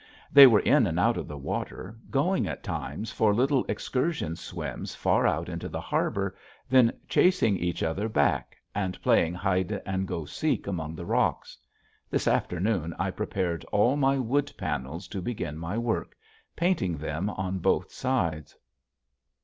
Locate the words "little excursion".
3.35-4.35